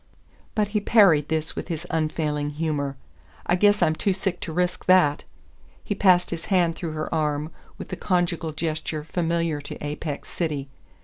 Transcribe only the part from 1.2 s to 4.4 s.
this with his unfailing humour. "I guess I'm too sick